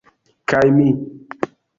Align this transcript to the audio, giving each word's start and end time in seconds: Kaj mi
Kaj 0.53 0.61
mi 0.77 0.87